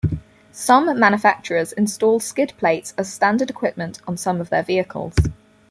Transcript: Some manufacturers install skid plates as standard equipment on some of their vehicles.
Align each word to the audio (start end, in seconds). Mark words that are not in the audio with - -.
Some 0.51 0.99
manufacturers 0.99 1.73
install 1.73 2.19
skid 2.19 2.53
plates 2.57 2.95
as 2.97 3.13
standard 3.13 3.51
equipment 3.51 4.01
on 4.07 4.17
some 4.17 4.41
of 4.41 4.49
their 4.49 4.63
vehicles. 4.63 5.13